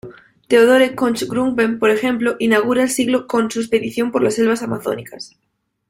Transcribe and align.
Theodore 0.47 0.95
Koch-Grünberg, 0.95 1.77
por 1.77 1.91
ejemplo, 1.91 2.35
inaugura 2.39 2.81
el 2.81 2.89
siglo 2.89 3.27
con 3.27 3.51
su 3.51 3.59
expedición 3.59 4.11
por 4.11 4.23
las 4.23 4.33
selvas 4.33 4.63
amazónicas. 4.63 5.37